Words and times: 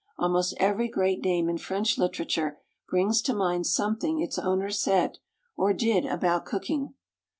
Almost 0.17 0.55
every 0.57 0.87
great 0.87 1.23
name 1.23 1.47
in 1.47 1.59
French 1.59 1.99
literature 1.99 2.57
brings 2.89 3.21
to 3.21 3.35
mind 3.35 3.67
something 3.67 4.19
its 4.19 4.39
owner 4.39 4.71
said 4.71 5.19
or 5.55 5.73
did 5.73 6.07
about 6.07 6.43
cooking. 6.43 6.95